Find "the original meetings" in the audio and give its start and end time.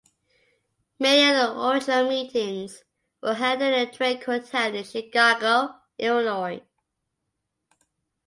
1.35-2.81